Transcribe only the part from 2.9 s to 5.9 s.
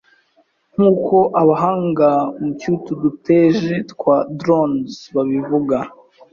tudege twa 'drones' babivuga.